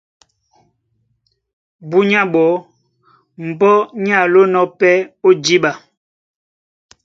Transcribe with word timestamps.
Búnyá 1.89 2.21
ɓɔɔ́ 2.33 2.57
mbɔ́ 3.47 3.75
ní 4.03 4.09
alónɔ̄ 4.21 4.63
pɛ́ 4.79 4.93
ó 5.25 5.29
jǐɓa, 5.43 5.71